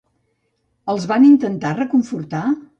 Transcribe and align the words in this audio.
Els 0.95 1.05
van 1.13 1.29
intentar 1.29 1.77
reconfortar? 1.83 2.45